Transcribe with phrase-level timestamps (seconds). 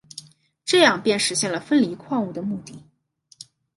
[0.65, 2.81] 这样便实现了分离矿物的目的。